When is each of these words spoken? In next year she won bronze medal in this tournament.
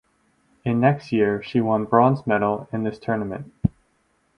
In 0.65 0.79
next 0.79 1.11
year 1.11 1.43
she 1.43 1.61
won 1.61 1.85
bronze 1.85 2.25
medal 2.25 2.67
in 2.73 2.81
this 2.81 2.97
tournament. 2.97 3.53